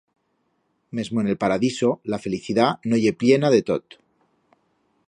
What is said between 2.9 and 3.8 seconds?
no ye pllena de